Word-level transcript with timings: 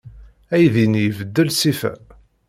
Aydi-nni 0.53 1.01
ibeddel 1.03 1.49
ṣṣifa. 1.55 1.93